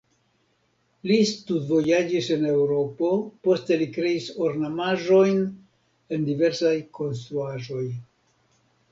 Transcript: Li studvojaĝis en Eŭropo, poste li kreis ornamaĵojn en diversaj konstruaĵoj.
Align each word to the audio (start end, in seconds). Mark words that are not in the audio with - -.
Li 1.09 1.15
studvojaĝis 1.31 2.29
en 2.35 2.45
Eŭropo, 2.53 3.09
poste 3.47 3.77
li 3.81 3.87
kreis 3.97 4.29
ornamaĵojn 4.45 5.43
en 6.17 6.25
diversaj 6.31 6.73
konstruaĵoj. 7.01 7.85